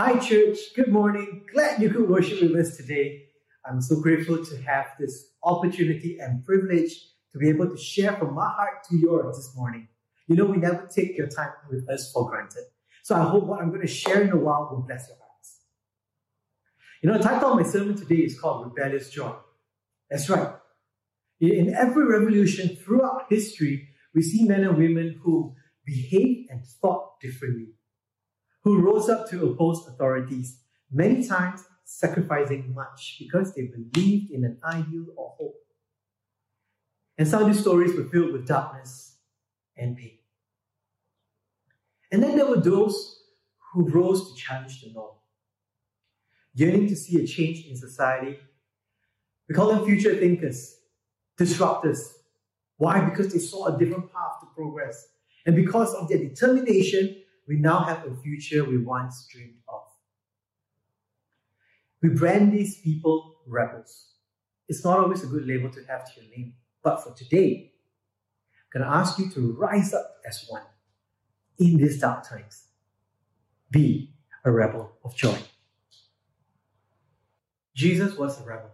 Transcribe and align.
Hi, 0.00 0.16
church. 0.16 0.58
Good 0.76 0.92
morning. 0.92 1.42
Glad 1.52 1.82
you 1.82 1.90
could 1.90 2.08
worship 2.08 2.40
with 2.40 2.54
us 2.54 2.76
today. 2.76 3.24
I'm 3.66 3.80
so 3.80 4.00
grateful 4.00 4.44
to 4.44 4.56
have 4.62 4.86
this 4.96 5.32
opportunity 5.42 6.18
and 6.20 6.44
privilege 6.44 6.92
to 7.32 7.38
be 7.40 7.48
able 7.48 7.68
to 7.68 7.76
share 7.76 8.12
from 8.12 8.36
my 8.36 8.48
heart 8.48 8.84
to 8.88 8.96
yours 8.96 9.36
this 9.36 9.56
morning. 9.56 9.88
You 10.28 10.36
know, 10.36 10.44
we 10.44 10.58
never 10.58 10.86
take 10.86 11.18
your 11.18 11.26
time 11.26 11.50
with 11.68 11.88
us 11.90 12.12
for 12.12 12.30
granted. 12.30 12.62
So 13.02 13.16
I 13.16 13.24
hope 13.24 13.42
what 13.42 13.60
I'm 13.60 13.70
going 13.70 13.80
to 13.80 13.88
share 13.88 14.22
in 14.22 14.30
a 14.30 14.36
while 14.36 14.68
will 14.70 14.82
bless 14.82 15.08
your 15.08 15.16
hearts. 15.16 15.62
You 17.02 17.10
know, 17.10 17.18
the 17.18 17.24
title 17.24 17.50
of 17.50 17.56
my 17.56 17.68
sermon 17.68 17.96
today 17.96 18.22
is 18.22 18.38
called 18.38 18.66
Rebellious 18.66 19.10
Joy. 19.10 19.34
That's 20.08 20.30
right. 20.30 20.54
In 21.40 21.74
every 21.74 22.04
revolution 22.04 22.76
throughout 22.76 23.24
history, 23.28 23.88
we 24.14 24.22
see 24.22 24.44
men 24.44 24.62
and 24.62 24.78
women 24.78 25.18
who 25.24 25.56
behaved 25.84 26.50
and 26.50 26.64
thought 26.64 27.18
differently, 27.20 27.72
who 28.68 28.82
rose 28.82 29.08
up 29.08 29.30
to 29.30 29.50
oppose 29.50 29.86
authorities, 29.88 30.58
many 30.92 31.26
times 31.26 31.64
sacrificing 31.84 32.74
much 32.74 33.16
because 33.18 33.54
they 33.54 33.62
believed 33.62 34.30
in 34.30 34.44
an 34.44 34.58
ideal 34.62 35.06
or 35.16 35.34
hope. 35.38 35.54
And 37.16 37.26
some 37.26 37.40
of 37.42 37.48
these 37.48 37.60
stories 37.60 37.96
were 37.96 38.04
filled 38.04 38.32
with 38.32 38.46
darkness 38.46 39.16
and 39.74 39.96
pain. 39.96 40.18
And 42.12 42.22
then 42.22 42.36
there 42.36 42.46
were 42.46 42.60
those 42.60 43.22
who 43.72 43.88
rose 43.88 44.30
to 44.30 44.38
challenge 44.38 44.82
the 44.82 44.92
norm, 44.92 45.16
yearning 46.52 46.88
to 46.88 46.96
see 46.96 47.22
a 47.22 47.26
change 47.26 47.66
in 47.66 47.74
society. 47.74 48.36
We 49.48 49.54
call 49.54 49.68
them 49.74 49.86
future 49.86 50.14
thinkers, 50.14 50.76
disruptors. 51.38 52.00
Why? 52.76 53.00
Because 53.00 53.32
they 53.32 53.38
saw 53.38 53.74
a 53.74 53.78
different 53.78 54.12
path 54.12 54.40
to 54.40 54.46
progress. 54.54 55.08
And 55.46 55.56
because 55.56 55.94
of 55.94 56.10
their 56.10 56.18
determination, 56.18 57.22
we 57.48 57.56
now 57.56 57.80
have 57.80 58.04
a 58.06 58.14
future 58.16 58.62
we 58.62 58.76
once 58.76 59.26
dreamed 59.32 59.54
of. 59.68 59.82
We 62.02 62.10
brand 62.10 62.52
these 62.52 62.80
people 62.80 63.36
rebels. 63.46 64.08
It's 64.68 64.84
not 64.84 64.98
always 64.98 65.24
a 65.24 65.26
good 65.26 65.46
label 65.46 65.70
to 65.70 65.82
have 65.88 66.04
to 66.04 66.20
your 66.20 66.30
name. 66.30 66.52
But 66.82 67.02
for 67.02 67.14
today, 67.14 67.72
I'm 68.74 68.80
going 68.80 68.90
to 68.90 68.96
ask 68.96 69.18
you 69.18 69.30
to 69.30 69.54
rise 69.54 69.94
up 69.94 70.18
as 70.26 70.44
one 70.48 70.62
in 71.58 71.78
these 71.78 71.98
dark 71.98 72.28
times. 72.28 72.66
Be 73.70 74.12
a 74.44 74.50
rebel 74.50 74.92
of 75.02 75.16
joy. 75.16 75.38
Jesus 77.74 78.16
was 78.16 78.40
a 78.40 78.44
rebel 78.44 78.70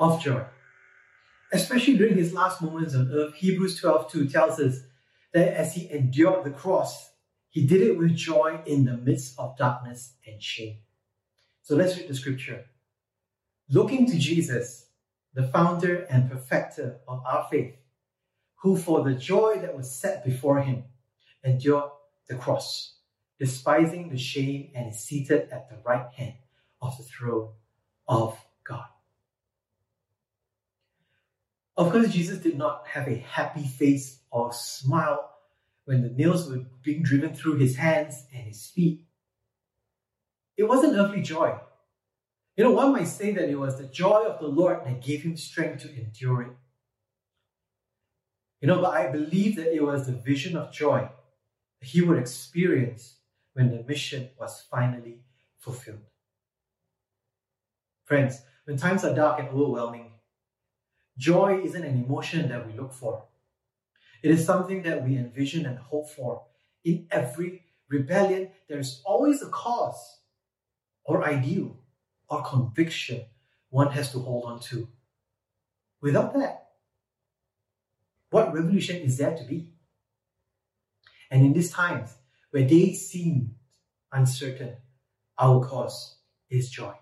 of 0.00 0.22
joy. 0.22 0.42
Especially 1.52 1.98
during 1.98 2.16
his 2.16 2.32
last 2.32 2.62
moments 2.62 2.94
on 2.94 3.10
earth, 3.12 3.34
Hebrews 3.34 3.78
12 3.78 4.10
2 4.10 4.28
tells 4.28 4.58
us 4.58 4.80
that 5.32 5.54
as 5.54 5.74
he 5.74 5.90
endured 5.90 6.44
the 6.44 6.50
cross, 6.50 7.10
he 7.48 7.66
did 7.66 7.82
it 7.82 7.98
with 7.98 8.14
joy 8.14 8.60
in 8.66 8.84
the 8.84 8.96
midst 8.96 9.38
of 9.38 9.56
darkness 9.56 10.14
and 10.26 10.42
shame. 10.42 10.78
So 11.62 11.76
let's 11.76 11.96
read 11.96 12.08
the 12.08 12.14
scripture. 12.14 12.66
Looking 13.68 14.06
to 14.06 14.18
Jesus, 14.18 14.86
the 15.34 15.44
founder 15.44 16.06
and 16.10 16.30
perfecter 16.30 17.00
of 17.08 17.22
our 17.26 17.46
faith, 17.50 17.76
who 18.62 18.76
for 18.76 19.02
the 19.02 19.14
joy 19.14 19.58
that 19.60 19.76
was 19.76 19.90
set 19.90 20.24
before 20.24 20.62
him 20.62 20.84
endured 21.44 21.90
the 22.28 22.36
cross, 22.36 22.96
despising 23.38 24.10
the 24.10 24.18
shame, 24.18 24.70
and 24.74 24.90
is 24.90 25.00
seated 25.00 25.48
at 25.50 25.68
the 25.68 25.78
right 25.84 26.12
hand 26.14 26.34
of 26.80 26.96
the 26.96 27.04
throne 27.04 27.50
of 28.08 28.38
God. 28.64 28.91
Of 31.76 31.90
course, 31.90 32.12
Jesus 32.12 32.38
did 32.38 32.58
not 32.58 32.86
have 32.88 33.08
a 33.08 33.16
happy 33.16 33.66
face 33.66 34.20
or 34.30 34.52
smile 34.52 35.30
when 35.84 36.02
the 36.02 36.10
nails 36.10 36.48
were 36.48 36.64
being 36.82 37.02
driven 37.02 37.34
through 37.34 37.56
his 37.56 37.76
hands 37.76 38.26
and 38.34 38.44
his 38.44 38.66
feet. 38.66 39.06
It 40.56 40.64
wasn't 40.64 40.96
earthly 40.96 41.22
joy. 41.22 41.58
You 42.56 42.64
know, 42.64 42.72
one 42.72 42.92
might 42.92 43.08
say 43.08 43.32
that 43.32 43.48
it 43.48 43.58
was 43.58 43.78
the 43.78 43.86
joy 43.86 44.24
of 44.26 44.38
the 44.38 44.48
Lord 44.48 44.84
that 44.84 45.02
gave 45.02 45.22
him 45.22 45.36
strength 45.36 45.82
to 45.82 45.94
endure 45.94 46.42
it. 46.42 46.56
You 48.60 48.68
know, 48.68 48.80
but 48.80 48.94
I 48.94 49.10
believe 49.10 49.56
that 49.56 49.74
it 49.74 49.82
was 49.82 50.06
the 50.06 50.12
vision 50.12 50.56
of 50.56 50.72
joy 50.72 51.08
that 51.80 51.88
he 51.88 52.02
would 52.02 52.18
experience 52.18 53.16
when 53.54 53.70
the 53.70 53.82
mission 53.82 54.30
was 54.38 54.64
finally 54.70 55.24
fulfilled. 55.58 56.06
Friends, 58.04 58.42
when 58.64 58.76
times 58.76 59.04
are 59.04 59.14
dark 59.14 59.40
and 59.40 59.48
overwhelming, 59.48 60.11
joy 61.16 61.60
isn't 61.62 61.84
an 61.84 62.04
emotion 62.04 62.48
that 62.48 62.66
we 62.66 62.72
look 62.74 62.92
for. 62.92 63.24
It 64.22 64.30
is 64.30 64.44
something 64.44 64.82
that 64.82 65.04
we 65.04 65.16
envision 65.16 65.66
and 65.66 65.78
hope 65.78 66.10
for. 66.10 66.44
In 66.84 67.06
every 67.10 67.64
rebellion, 67.88 68.50
there 68.68 68.78
is 68.78 69.02
always 69.04 69.42
a 69.42 69.48
cause 69.48 70.20
or 71.04 71.24
ideal 71.24 71.76
or 72.28 72.42
conviction 72.42 73.24
one 73.70 73.90
has 73.90 74.12
to 74.12 74.18
hold 74.18 74.44
on 74.44 74.60
to. 74.60 74.86
Without 76.02 76.34
that, 76.34 76.72
what 78.30 78.52
revolution 78.52 78.96
is 78.96 79.16
there 79.18 79.34
to 79.34 79.44
be? 79.44 79.68
And 81.30 81.44
in 81.46 81.54
these 81.54 81.70
times 81.70 82.14
where 82.50 82.68
they 82.68 82.92
seem 82.92 83.54
uncertain, 84.12 84.76
our 85.38 85.66
cause 85.66 86.16
is 86.50 86.70
joy. 86.70 86.92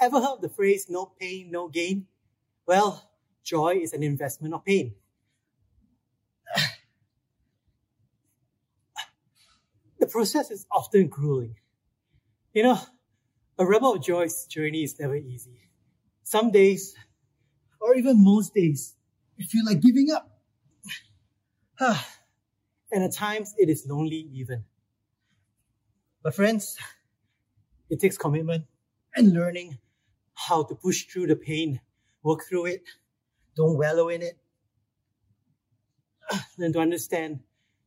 Ever 0.00 0.20
heard 0.20 0.40
the 0.40 0.48
phrase 0.48 0.86
no 0.88 1.06
pain, 1.06 1.50
no 1.50 1.68
gain? 1.68 2.06
Well, 2.66 3.10
joy 3.42 3.78
is 3.82 3.92
an 3.92 4.02
investment 4.04 4.54
of 4.54 4.64
pain. 4.64 4.94
the 9.98 10.06
process 10.06 10.50
is 10.52 10.66
often 10.70 11.08
grueling. 11.08 11.56
You 12.52 12.62
know, 12.62 12.78
a 13.58 13.66
rebel 13.66 13.94
of 13.94 14.02
joy's 14.02 14.46
journey 14.46 14.84
is 14.84 14.98
never 15.00 15.16
easy. 15.16 15.58
Some 16.22 16.52
days, 16.52 16.94
or 17.80 17.96
even 17.96 18.22
most 18.22 18.54
days, 18.54 18.94
you 19.36 19.46
feel 19.46 19.64
like 19.64 19.80
giving 19.80 20.12
up. 20.12 20.30
and 21.80 23.02
at 23.02 23.12
times 23.12 23.54
it 23.58 23.68
is 23.68 23.84
lonely 23.88 24.28
even. 24.32 24.64
But 26.22 26.34
friends, 26.34 26.76
it 27.90 28.00
takes 28.00 28.16
commitment 28.16 28.66
and 29.16 29.32
learning 29.32 29.78
how 30.38 30.62
to 30.62 30.74
push 30.74 31.04
through 31.06 31.26
the 31.26 31.36
pain, 31.36 31.80
work 32.22 32.44
through 32.48 32.66
it, 32.66 32.82
don't 33.56 33.76
wallow 33.76 34.08
in 34.08 34.22
it. 34.22 34.38
Then 36.58 36.72
to 36.74 36.78
understand 36.78 37.40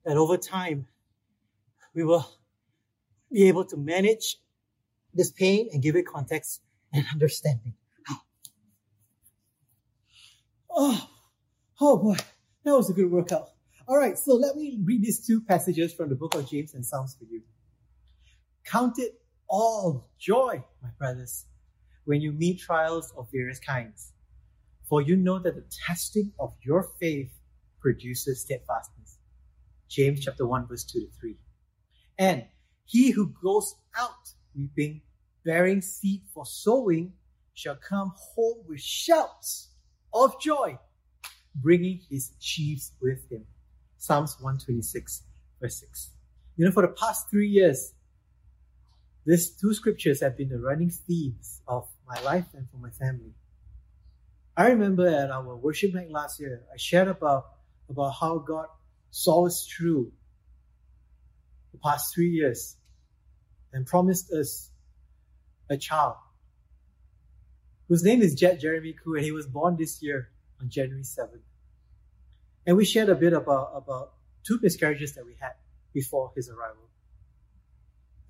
that 0.06 0.18
over 0.18 0.38
time, 0.38 0.88
we 1.94 2.04
will 2.04 2.28
be 3.32 3.48
able 3.48 3.66
to 3.66 3.78
manage 3.78 4.38
this 5.14 5.32
pain 5.32 5.70
and 5.72 5.82
give 5.82 5.96
it 5.96 6.06
context 6.06 6.62
and 6.94 7.06
understanding. 7.12 7.74
Oh, 10.74 11.10
oh 11.82 11.98
boy, 11.98 12.16
that 12.64 12.72
was 12.72 12.90
a 12.90 12.94
good 12.94 13.12
workout. 13.12 13.50
All 13.90 13.98
right, 13.98 14.18
so 14.18 14.36
let 14.36 14.56
me 14.56 14.80
read 14.86 15.02
these 15.04 15.20
two 15.20 15.42
passages 15.42 15.94
from 15.94 16.08
the 16.08 16.16
book 16.16 16.34
of 16.34 16.50
James 16.50 16.74
and 16.76 16.86
Psalms 16.86 17.14
for 17.20 17.26
you. 17.26 17.42
Count 18.64 18.98
it 18.98 19.20
all 19.50 20.08
joy, 20.18 20.64
my 20.82 20.90
brothers, 20.98 21.46
when 22.06 22.22
you 22.22 22.32
meet 22.32 22.60
trials 22.60 23.14
of 23.18 23.28
various 23.32 23.60
kinds. 23.60 24.14
For 24.88 25.02
you 25.02 25.16
know 25.16 25.40
that 25.40 25.56
the 25.56 25.64
testing 25.88 26.32
of 26.40 26.54
your 26.62 26.90
faith 27.00 27.32
produces 27.80 28.42
steadfastness. 28.42 29.18
James 29.88 30.24
chapter 30.24 30.46
1, 30.46 30.68
verse 30.68 30.84
2 30.84 31.00
to 31.00 31.08
3. 31.20 31.36
And 32.18 32.46
he 32.86 33.12
who 33.12 33.34
goes 33.42 33.76
out 33.98 34.32
weeping, 34.56 35.02
bearing 35.44 35.82
seed 35.82 36.22
for 36.34 36.46
sowing, 36.46 37.14
shall 37.54 37.76
come 37.76 38.14
home 38.16 38.60
with 38.68 38.82
shouts 38.82 39.70
of 40.14 40.40
joy, 40.42 40.78
bringing 41.56 42.00
his 42.10 42.32
sheaves 42.40 42.94
with 43.02 43.30
him. 43.32 43.46
Psalms 43.98 44.36
126, 44.40 45.24
verse 45.62 45.80
6. 45.80 46.10
You 46.58 46.66
know, 46.66 46.72
for 46.72 46.82
the 46.82 46.90
past 46.90 47.30
three 47.30 47.48
years, 47.48 47.94
these 49.26 49.50
two 49.50 49.74
scriptures 49.74 50.22
have 50.22 50.38
been 50.38 50.50
the 50.50 50.60
running 50.60 50.90
themes 50.90 51.62
of 51.68 51.88
my 52.08 52.20
life 52.22 52.46
and 52.54 52.70
for 52.70 52.78
my 52.78 52.90
family. 52.90 53.34
I 54.58 54.70
remember 54.70 55.08
at 55.08 55.30
our 55.30 55.56
worship 55.56 55.94
night 55.94 56.10
last 56.10 56.40
year, 56.40 56.64
I 56.74 56.78
shared 56.78 57.08
about, 57.08 57.46
about 57.90 58.12
how 58.20 58.40
God 58.40 58.68
saw 59.12 59.46
us 59.46 59.68
through 59.68 60.12
the 61.72 61.78
past 61.78 62.14
three 62.14 62.30
years 62.30 62.78
and 63.72 63.86
promised 63.86 64.32
us 64.32 64.70
a 65.70 65.78
child 65.78 66.16
whose 67.88 68.04
name 68.04 68.22
is 68.22 68.36
Jet 68.36 68.60
Jeremy 68.60 68.94
Koo, 68.94 69.16
and 69.16 69.24
he 69.24 69.32
was 69.32 69.46
born 69.46 69.76
this 69.78 70.02
year 70.02 70.30
on 70.62 70.70
January 70.70 71.04
7th. 71.04 71.42
And 72.66 72.78
we 72.78 72.86
shared 72.86 73.10
a 73.10 73.16
bit 73.16 73.34
about, 73.34 73.72
about 73.76 74.14
two 74.46 74.60
miscarriages 74.62 75.14
that 75.16 75.26
we 75.26 75.36
had 75.40 75.54
before 75.94 76.32
his 76.36 76.50
arrival. 76.50 76.91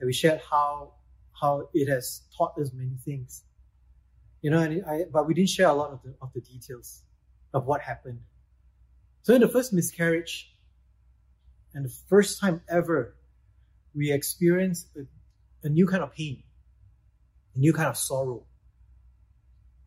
And 0.02 0.08
we 0.08 0.14
shared 0.14 0.42
how, 0.50 0.94
how 1.40 1.70
it 1.76 1.88
has 1.88 2.24
taught 2.36 2.60
us 2.60 2.72
many 2.74 2.98
things. 3.06 3.44
You 4.42 4.50
know, 4.50 4.60
and 4.60 4.84
I, 4.86 5.04
but 5.14 5.28
we 5.28 5.36
didn't 5.36 5.52
share 5.52 5.68
a 5.68 5.74
lot 5.74 5.92
of 5.92 6.02
the, 6.02 6.16
of 6.22 6.34
the 6.34 6.42
details 6.42 7.04
of 7.54 7.68
what 7.68 7.82
happened. 7.82 8.20
So 9.22 9.36
in 9.36 9.42
the 9.42 9.48
first 9.48 9.72
miscarriage, 9.72 10.52
and 11.76 11.86
the 11.86 11.94
first 12.10 12.42
time 12.42 12.62
ever 12.68 13.16
we 13.94 14.12
experienced 14.12 14.88
a, 14.98 15.06
a 15.68 15.70
new 15.70 15.86
kind 15.86 16.02
of 16.02 16.12
pain, 16.14 16.42
a 17.56 17.60
new 17.60 17.72
kind 17.72 17.88
of 17.88 17.96
sorrow. 17.96 18.44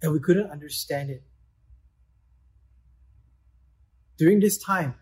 And 0.01 0.13
we 0.13 0.21
couldn't 0.21 0.51
understand 0.51 1.11
it. 1.11 1.25
During 4.17 4.39
this 4.39 4.59
time, 4.59 4.95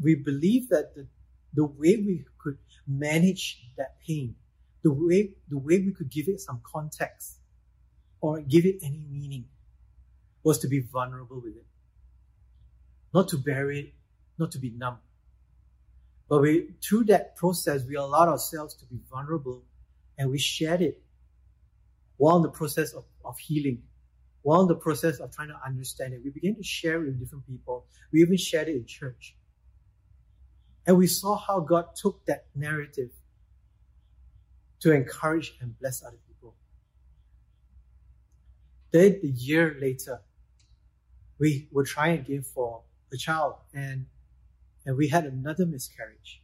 we 0.00 0.16
believe 0.16 0.70
that 0.70 0.96
the, 0.96 1.06
the 1.54 1.64
way 1.64 1.96
we 1.96 2.24
could 2.38 2.58
manage 2.86 3.60
that 3.76 3.96
pain, 4.06 4.34
the 4.82 4.92
way, 4.92 5.30
the 5.48 5.58
way 5.58 5.78
we 5.78 5.92
could 5.92 6.10
give 6.10 6.28
it 6.28 6.40
some 6.40 6.60
context 6.64 7.38
or 8.20 8.40
give 8.40 8.66
it 8.66 8.76
any 8.82 9.04
meaning 9.10 9.44
was 10.42 10.58
to 10.58 10.68
be 10.68 10.80
vulnerable 10.80 11.40
with 11.40 11.56
it. 11.56 11.66
Not 13.12 13.28
to 13.28 13.38
bury 13.38 13.80
it, 13.80 13.94
not 14.38 14.50
to 14.52 14.58
be 14.58 14.70
numb. 14.70 14.98
But 16.28 16.42
we, 16.42 16.70
through 16.82 17.04
that 17.04 17.36
process, 17.36 17.84
we 17.86 17.96
allowed 17.96 18.28
ourselves 18.28 18.74
to 18.76 18.86
be 18.86 18.98
vulnerable 19.10 19.62
and 20.18 20.30
we 20.30 20.38
shared 20.38 20.82
it 20.82 21.00
while 22.16 22.36
in 22.36 22.42
the 22.42 22.48
process 22.48 22.92
of, 22.92 23.04
of 23.24 23.38
healing, 23.38 23.82
while 24.42 24.62
in 24.62 24.68
the 24.68 24.74
process 24.74 25.18
of 25.18 25.34
trying 25.34 25.48
to 25.48 25.60
understand 25.64 26.14
it. 26.14 26.20
We 26.24 26.30
began 26.30 26.56
to 26.56 26.62
share 26.62 27.02
it 27.02 27.06
with 27.06 27.20
different 27.20 27.46
people. 27.46 27.86
We 28.12 28.22
even 28.22 28.36
shared 28.36 28.68
it 28.68 28.76
in 28.76 28.86
church. 28.86 29.36
And 30.86 30.96
we 30.98 31.06
saw 31.06 31.36
how 31.36 31.60
God 31.60 31.94
took 31.94 32.24
that 32.26 32.46
narrative 32.54 33.10
to 34.80 34.92
encourage 34.92 35.56
and 35.60 35.78
bless 35.78 36.02
other 36.02 36.18
people. 36.28 36.54
Then 38.90 39.20
a 39.22 39.26
year 39.26 39.76
later, 39.80 40.20
we 41.38 41.68
were 41.72 41.84
trying 41.84 42.20
again 42.20 42.42
for 42.42 42.82
a 43.12 43.16
child 43.16 43.54
and 43.72 44.06
and 44.86 44.96
we 44.96 45.08
had 45.08 45.24
another 45.24 45.64
miscarriage. 45.64 46.42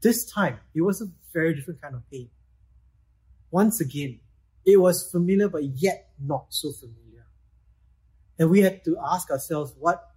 This 0.00 0.30
time, 0.30 0.58
it 0.74 0.82
was 0.82 1.00
a 1.00 1.06
very 1.32 1.54
different 1.54 1.80
kind 1.80 1.94
of 1.94 2.08
pain. 2.10 2.28
Once 3.50 3.80
again, 3.80 4.20
it 4.64 4.76
was 4.76 5.10
familiar, 5.10 5.48
but 5.48 5.64
yet 5.64 6.10
not 6.20 6.46
so 6.50 6.72
familiar. 6.72 7.24
And 8.38 8.50
we 8.50 8.60
had 8.60 8.84
to 8.84 8.98
ask 9.02 9.30
ourselves, 9.30 9.74
what, 9.78 10.14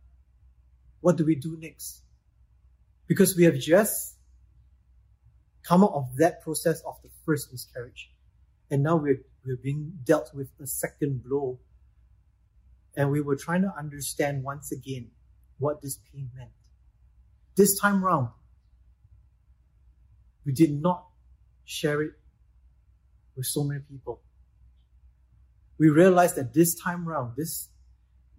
what 1.00 1.16
do 1.16 1.26
we 1.26 1.36
do 1.36 1.58
next? 1.60 2.01
Because 3.12 3.36
we 3.36 3.44
have 3.44 3.60
just 3.60 4.16
come 5.64 5.84
out 5.84 5.92
of 5.94 6.16
that 6.16 6.42
process 6.42 6.80
of 6.88 6.96
the 7.04 7.10
first 7.26 7.52
miscarriage. 7.52 8.10
And 8.70 8.84
now 8.84 8.96
we're, 8.96 9.20
we're 9.46 9.58
being 9.58 9.92
dealt 10.06 10.34
with 10.34 10.48
a 10.62 10.66
second 10.66 11.22
blow. 11.22 11.60
And 12.96 13.12
we 13.12 13.20
were 13.20 13.36
trying 13.36 13.64
to 13.64 13.74
understand 13.78 14.46
once 14.46 14.72
again 14.72 15.10
what 15.60 15.82
this 15.82 16.00
pain 16.14 16.30
meant. 16.38 16.52
This 17.58 17.78
time 17.78 18.02
round, 18.02 18.30
we 20.46 20.54
did 20.54 20.82
not 20.82 21.04
share 21.66 22.02
it 22.02 22.14
with 23.36 23.46
so 23.46 23.66
many 23.66 23.82
people. 23.82 24.22
We 25.78 25.90
realized 25.90 26.38
that 26.38 26.54
this 26.54 26.76
time 26.76 27.06
round, 27.06 27.34
this, 27.36 27.68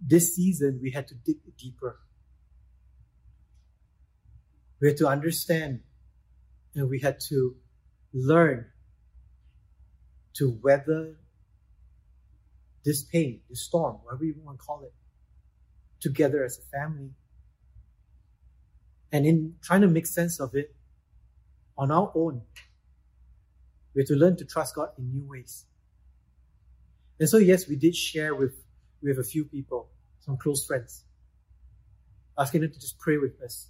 this 0.01 0.35
season, 0.35 0.79
we 0.81 0.89
had 0.89 1.07
to 1.09 1.13
dig 1.13 1.37
deeper. 1.59 1.99
We 4.83 4.89
had 4.89 4.97
to 4.97 5.07
understand 5.07 5.79
and 6.75 6.89
we 6.89 6.99
had 6.99 7.21
to 7.29 7.55
learn 8.13 8.65
to 10.33 10.59
weather 10.61 11.15
this 12.83 13.01
pain, 13.01 13.39
this 13.49 13.61
storm, 13.61 13.99
whatever 14.03 14.25
you 14.25 14.35
want 14.43 14.59
to 14.59 14.65
call 14.65 14.83
it, 14.83 14.93
together 16.01 16.43
as 16.43 16.59
a 16.59 16.63
family. 16.63 17.11
And 19.13 19.25
in 19.25 19.55
trying 19.61 19.79
to 19.83 19.87
make 19.87 20.05
sense 20.05 20.41
of 20.41 20.53
it 20.53 20.75
on 21.77 21.89
our 21.89 22.11
own, 22.13 22.41
we 23.95 24.01
had 24.01 24.07
to 24.07 24.15
learn 24.15 24.35
to 24.35 24.43
trust 24.43 24.75
God 24.75 24.89
in 24.97 25.13
new 25.13 25.25
ways. 25.25 25.63
And 27.21 27.29
so, 27.29 27.37
yes, 27.37 27.69
we 27.69 27.77
did 27.77 27.95
share 27.95 28.35
with, 28.35 28.55
with 29.01 29.17
a 29.17 29.23
few 29.23 29.45
people, 29.45 29.87
some 30.19 30.35
close 30.35 30.65
friends, 30.65 31.05
asking 32.37 32.59
them 32.59 32.71
to 32.73 32.79
just 32.81 32.99
pray 32.99 33.17
with 33.17 33.41
us. 33.41 33.69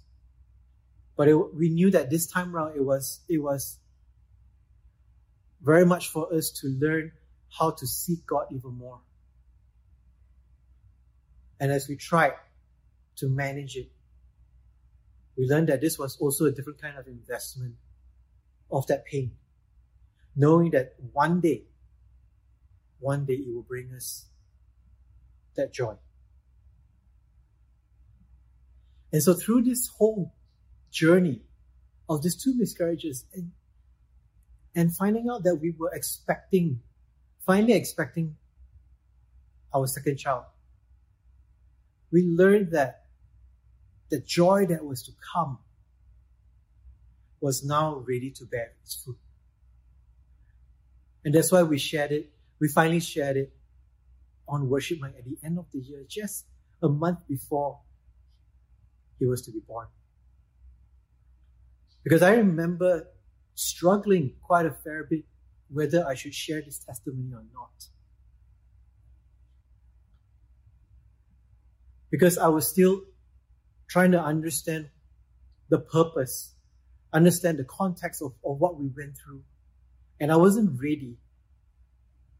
But 1.16 1.28
it, 1.28 1.54
we 1.54 1.68
knew 1.68 1.90
that 1.90 2.10
this 2.10 2.26
time 2.26 2.54
around, 2.54 2.76
it 2.76 2.84
was, 2.84 3.20
it 3.28 3.38
was 3.38 3.78
very 5.62 5.86
much 5.86 6.10
for 6.10 6.32
us 6.34 6.50
to 6.50 6.68
learn 6.68 7.12
how 7.58 7.70
to 7.70 7.86
seek 7.86 8.26
God 8.26 8.46
even 8.50 8.72
more. 8.72 9.00
And 11.60 11.70
as 11.70 11.88
we 11.88 11.96
tried 11.96 12.34
to 13.16 13.28
manage 13.28 13.76
it, 13.76 13.90
we 15.36 15.46
learned 15.46 15.68
that 15.68 15.80
this 15.80 15.98
was 15.98 16.16
also 16.18 16.46
a 16.46 16.50
different 16.50 16.80
kind 16.80 16.98
of 16.98 17.06
investment 17.06 17.74
of 18.70 18.86
that 18.88 19.04
pain, 19.04 19.32
knowing 20.34 20.70
that 20.72 20.94
one 21.12 21.40
day, 21.40 21.62
one 22.98 23.24
day 23.24 23.34
it 23.34 23.54
will 23.54 23.62
bring 23.62 23.92
us 23.94 24.26
that 25.54 25.72
joy. 25.72 25.94
And 29.12 29.22
so 29.22 29.32
through 29.32 29.62
this 29.62 29.88
whole 29.88 30.32
journey 30.94 31.42
of 32.08 32.22
these 32.22 32.36
two 32.36 32.54
miscarriages 32.56 33.26
and, 33.34 33.50
and 34.74 34.96
finding 34.96 35.28
out 35.28 35.42
that 35.42 35.56
we 35.56 35.74
were 35.76 35.90
expecting, 35.92 36.80
finally 37.44 37.72
expecting 37.72 38.36
our 39.74 39.86
second 39.86 40.16
child, 40.16 40.44
we 42.12 42.22
learned 42.22 42.70
that 42.70 43.06
the 44.10 44.20
joy 44.20 44.64
that 44.66 44.84
was 44.84 45.02
to 45.02 45.12
come 45.32 45.58
was 47.40 47.64
now 47.64 47.96
ready 48.06 48.30
to 48.30 48.44
bear 48.44 48.72
its 48.82 49.02
fruit. 49.02 49.18
And 51.24 51.34
that's 51.34 51.50
why 51.50 51.64
we 51.64 51.78
shared 51.78 52.12
it. 52.12 52.30
We 52.60 52.68
finally 52.68 53.00
shared 53.00 53.36
it 53.36 53.52
on 54.46 54.68
worship 54.68 55.00
night 55.00 55.14
at 55.18 55.24
the 55.24 55.36
end 55.42 55.58
of 55.58 55.66
the 55.72 55.80
year, 55.80 56.04
just 56.06 56.44
a 56.82 56.88
month 56.88 57.26
before 57.26 57.80
he 59.18 59.26
was 59.26 59.42
to 59.42 59.50
be 59.50 59.60
born. 59.60 59.86
Because 62.04 62.22
I 62.22 62.34
remember 62.34 63.08
struggling 63.54 64.34
quite 64.42 64.66
a 64.66 64.70
fair 64.70 65.04
bit 65.04 65.24
whether 65.68 66.06
I 66.06 66.14
should 66.14 66.34
share 66.34 66.60
this 66.60 66.78
testimony 66.78 67.32
or 67.32 67.44
not. 67.52 67.88
Because 72.10 72.38
I 72.38 72.48
was 72.48 72.68
still 72.68 73.02
trying 73.88 74.12
to 74.12 74.22
understand 74.22 74.90
the 75.70 75.78
purpose, 75.78 76.52
understand 77.12 77.58
the 77.58 77.64
context 77.64 78.22
of, 78.22 78.34
of 78.44 78.58
what 78.58 78.78
we 78.78 78.88
went 78.94 79.16
through. 79.16 79.42
And 80.20 80.30
I 80.30 80.36
wasn't 80.36 80.80
ready. 80.80 81.16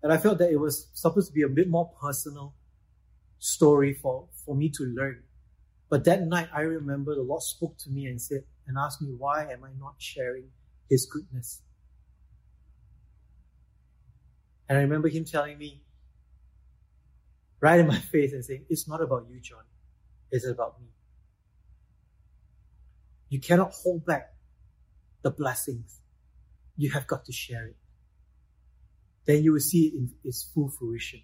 And 0.02 0.12
I 0.12 0.18
felt 0.18 0.38
that 0.38 0.50
it 0.50 0.60
was 0.60 0.90
supposed 0.92 1.28
to 1.28 1.32
be 1.32 1.42
a 1.42 1.48
bit 1.48 1.68
more 1.68 1.90
personal 2.00 2.54
story 3.38 3.94
for, 3.94 4.28
for 4.44 4.54
me 4.54 4.68
to 4.68 4.84
learn. 4.84 5.22
But 5.88 6.04
that 6.04 6.22
night, 6.22 6.48
I 6.52 6.60
remember 6.60 7.14
the 7.14 7.22
Lord 7.22 7.42
spoke 7.42 7.78
to 7.78 7.90
me 7.90 8.06
and 8.06 8.20
said, 8.20 8.44
and 8.66 8.76
asked 8.78 9.02
me, 9.02 9.14
why 9.16 9.50
am 9.50 9.64
I 9.64 9.70
not 9.78 9.94
sharing 9.98 10.50
His 10.88 11.06
goodness? 11.06 11.62
And 14.68 14.78
I 14.78 14.82
remember 14.82 15.08
Him 15.08 15.24
telling 15.24 15.58
me, 15.58 15.82
right 17.60 17.80
in 17.80 17.86
my 17.86 17.98
face, 18.12 18.32
and 18.32 18.44
saying, 18.44 18.64
it's 18.68 18.88
not 18.88 19.00
about 19.00 19.26
you, 19.30 19.40
Jon. 19.40 19.64
It's 20.30 20.46
about 20.46 20.80
me. 20.80 20.88
You 23.28 23.40
cannot 23.40 23.72
hold 23.72 24.04
back 24.06 24.32
the 25.22 25.30
blessings. 25.30 26.00
You 26.76 26.90
have 26.90 27.06
got 27.06 27.24
to 27.26 27.32
share 27.32 27.66
it. 27.66 27.76
Then 29.26 29.42
you 29.42 29.52
will 29.52 29.60
see 29.60 29.86
it 29.86 29.94
in 29.94 30.10
its 30.22 30.42
full 30.42 30.68
fruition. 30.68 31.22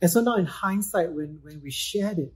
And 0.00 0.10
so 0.10 0.20
now 0.20 0.36
in 0.36 0.46
hindsight, 0.46 1.12
when, 1.12 1.40
when 1.42 1.60
we 1.62 1.70
shared 1.70 2.18
it, 2.18 2.34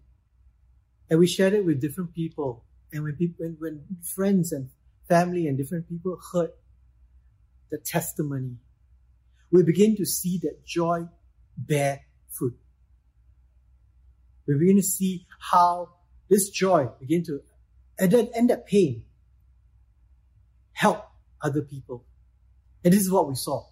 and 1.10 1.18
we 1.18 1.26
shared 1.26 1.54
it 1.54 1.64
with 1.64 1.80
different 1.80 2.14
people, 2.14 2.64
and 2.92 3.02
when 3.02 3.16
people, 3.16 3.46
when, 3.46 3.56
when 3.60 3.84
friends 4.02 4.52
and 4.52 4.70
family 5.08 5.46
and 5.46 5.56
different 5.56 5.88
people 5.88 6.18
heard 6.32 6.50
the 7.70 7.78
testimony, 7.78 8.56
we 9.50 9.62
begin 9.62 9.96
to 9.96 10.06
see 10.06 10.38
that 10.42 10.64
joy 10.64 11.06
bear 11.56 12.02
fruit. 12.28 12.56
We 14.46 14.58
begin 14.58 14.76
to 14.76 14.82
see 14.82 15.26
how 15.38 15.90
this 16.28 16.50
joy 16.50 16.88
begin 17.00 17.24
to, 17.24 17.40
and 17.98 18.10
then 18.10 18.30
end 18.34 18.50
that 18.50 18.66
pain, 18.66 19.04
help 20.72 21.04
other 21.42 21.62
people. 21.62 22.04
And 22.84 22.92
this 22.92 23.02
is 23.02 23.10
what 23.10 23.28
we 23.28 23.34
saw. 23.34 23.66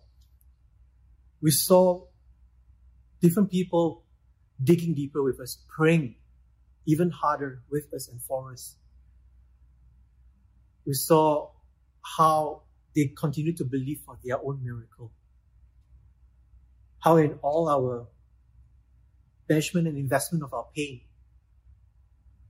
We 1.41 1.51
saw 1.51 2.05
different 3.21 3.51
people 3.51 4.05
digging 4.63 4.95
deeper 4.95 5.23
with 5.23 5.41
us, 5.41 5.59
praying 5.69 6.17
even 6.87 7.11
harder 7.11 7.63
with 7.71 7.93
us 7.95 8.09
and 8.09 8.21
for 8.23 8.53
us. 8.53 8.77
We 10.87 10.95
saw 10.95 11.51
how 12.17 12.63
they 12.95 13.07
continue 13.09 13.53
to 13.57 13.65
believe 13.65 14.01
for 14.07 14.19
their 14.25 14.39
own 14.39 14.63
miracle. 14.63 15.13
How 17.01 17.17
in 17.17 17.39
all 17.43 17.69
our 17.69 18.07
banishment 19.49 19.87
and 19.87 19.99
investment 19.99 20.45
of 20.45 20.55
our 20.55 20.67
pain, 20.75 21.03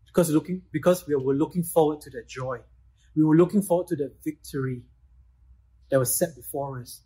Because 0.06 0.30
looking 0.30 0.62
because 0.72 1.06
we 1.06 1.14
were 1.14 1.34
looking 1.34 1.62
forward 1.62 2.00
to 2.02 2.10
that 2.10 2.28
joy. 2.28 2.58
We 3.14 3.24
were 3.24 3.36
looking 3.36 3.62
forward 3.62 3.88
to 3.88 3.96
the 3.96 4.12
victory 4.24 4.82
that 5.90 5.98
was 5.98 6.18
set 6.18 6.34
before 6.36 6.80
us. 6.80 7.02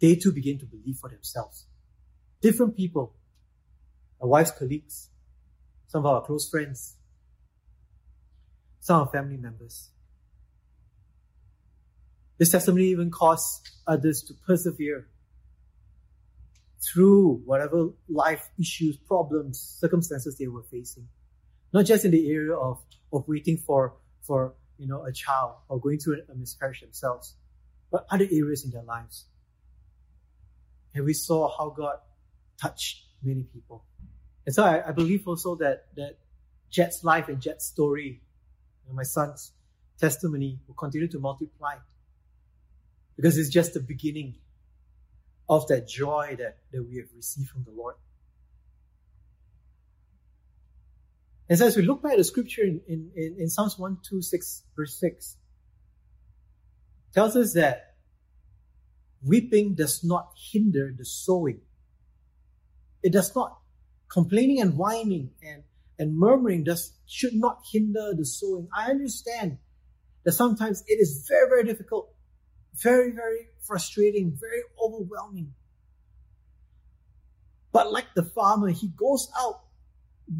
They 0.00 0.16
too 0.16 0.32
begin 0.32 0.58
to 0.60 0.66
believe 0.66 0.96
for 0.98 1.08
themselves. 1.08 1.66
Different 2.40 2.76
people, 2.76 3.14
our 4.20 4.28
wife's 4.28 4.50
colleagues, 4.50 5.08
some 5.86 6.04
of 6.04 6.06
our 6.06 6.22
close 6.22 6.48
friends, 6.48 6.96
some 8.80 9.00
of 9.00 9.06
our 9.08 9.12
family 9.12 9.36
members. 9.36 9.90
This 12.42 12.50
testimony 12.50 12.86
even 12.86 13.08
caused 13.08 13.70
others 13.86 14.20
to 14.24 14.34
persevere 14.34 15.06
through 16.84 17.40
whatever 17.44 17.90
life 18.08 18.50
issues, 18.58 18.96
problems, 18.96 19.60
circumstances 19.78 20.38
they 20.38 20.48
were 20.48 20.64
facing. 20.64 21.06
Not 21.72 21.86
just 21.86 22.04
in 22.04 22.10
the 22.10 22.28
area 22.32 22.56
of, 22.56 22.82
of 23.12 23.28
waiting 23.28 23.58
for, 23.58 23.94
for, 24.22 24.54
you 24.76 24.88
know, 24.88 25.04
a 25.04 25.12
child 25.12 25.52
or 25.68 25.78
going 25.78 26.00
through 26.00 26.20
a 26.28 26.34
miscarriage 26.34 26.80
themselves, 26.80 27.36
but 27.92 28.06
other 28.10 28.24
areas 28.24 28.64
in 28.64 28.72
their 28.72 28.82
lives. 28.82 29.26
And 30.96 31.04
we 31.04 31.14
saw 31.14 31.48
how 31.56 31.70
God 31.70 31.98
touched 32.60 33.04
many 33.22 33.44
people. 33.44 33.84
And 34.46 34.52
so 34.52 34.64
I, 34.64 34.88
I 34.88 34.90
believe 34.90 35.28
also 35.28 35.54
that, 35.58 35.94
that 35.94 36.18
Jet's 36.70 37.04
life 37.04 37.28
and 37.28 37.40
Jet's 37.40 37.66
story, 37.66 38.20
know, 38.88 38.96
my 38.96 39.04
son's 39.04 39.52
testimony 40.00 40.58
will 40.66 40.74
continue 40.74 41.06
to 41.06 41.20
multiply 41.20 41.76
because 43.16 43.38
it's 43.38 43.50
just 43.50 43.74
the 43.74 43.80
beginning 43.80 44.36
of 45.48 45.66
that 45.68 45.86
joy 45.88 46.36
that, 46.38 46.58
that 46.72 46.82
we 46.82 46.96
have 46.96 47.08
received 47.14 47.48
from 47.50 47.64
the 47.64 47.72
Lord. 47.72 47.94
And 51.48 51.58
so 51.58 51.66
as 51.66 51.76
we 51.76 51.82
look 51.82 52.02
back 52.02 52.12
at 52.12 52.18
the 52.18 52.24
scripture 52.24 52.62
in, 52.62 52.80
in, 52.88 53.36
in 53.38 53.50
Psalms 53.50 53.78
126, 53.78 54.62
verse 54.74 54.98
6, 54.98 55.36
tells 57.12 57.36
us 57.36 57.52
that 57.54 57.96
weeping 59.22 59.74
does 59.74 60.02
not 60.02 60.30
hinder 60.52 60.94
the 60.96 61.04
sowing. 61.04 61.60
It 63.02 63.12
does 63.12 63.34
not. 63.34 63.58
Complaining 64.08 64.60
and 64.60 64.76
whining 64.76 65.30
and, 65.46 65.62
and 65.98 66.16
murmuring 66.16 66.64
does 66.64 66.92
should 67.06 67.34
not 67.34 67.60
hinder 67.70 68.12
the 68.16 68.24
sowing. 68.24 68.68
I 68.74 68.90
understand 68.90 69.58
that 70.24 70.32
sometimes 70.32 70.82
it 70.86 71.00
is 71.00 71.26
very, 71.28 71.48
very 71.48 71.64
difficult, 71.64 72.14
very, 72.74 73.12
very 73.12 73.48
frustrating, 73.60 74.36
very 74.38 74.62
overwhelming. 74.82 75.52
But 77.72 77.92
like 77.92 78.14
the 78.14 78.22
farmer, 78.22 78.68
he 78.68 78.88
goes 78.88 79.30
out 79.38 79.60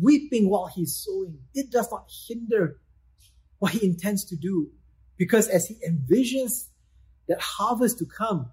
weeping 0.01 0.49
while 0.49 0.67
he's 0.67 0.95
sowing. 0.95 1.39
It 1.55 1.71
does 1.71 1.91
not 1.91 2.11
hinder 2.29 2.79
what 3.59 3.73
he 3.73 3.87
intends 3.87 4.25
to 4.27 4.37
do 4.37 4.71
because 5.17 5.49
as 5.49 5.67
he 5.67 5.77
envisions 5.87 6.69
that 7.29 7.41
harvest 7.41 7.99
to 7.99 8.07
come, 8.07 8.51